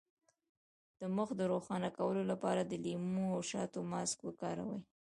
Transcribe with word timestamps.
د 0.99 1.01
مخ 1.17 1.29
د 1.37 1.41
روښانه 1.51 1.89
کولو 1.97 2.21
لپاره 2.31 2.61
د 2.63 2.73
لیمو 2.85 3.27
او 3.35 3.41
شاتو 3.51 3.79
ماسک 3.91 4.17
وکاروئ 4.23 4.79